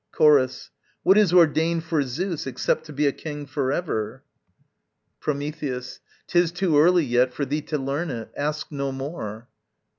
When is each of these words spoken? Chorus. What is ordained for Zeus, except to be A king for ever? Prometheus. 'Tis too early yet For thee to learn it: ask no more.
Chorus. 0.11 0.71
What 1.03 1.15
is 1.15 1.31
ordained 1.31 1.83
for 1.83 2.01
Zeus, 2.01 2.47
except 2.47 2.85
to 2.87 2.91
be 2.91 3.05
A 3.05 3.11
king 3.11 3.45
for 3.45 3.71
ever? 3.71 4.23
Prometheus. 5.19 5.99
'Tis 6.25 6.51
too 6.51 6.79
early 6.79 7.03
yet 7.05 7.35
For 7.35 7.45
thee 7.45 7.61
to 7.61 7.77
learn 7.77 8.09
it: 8.09 8.31
ask 8.35 8.71
no 8.71 8.91
more. 8.91 9.47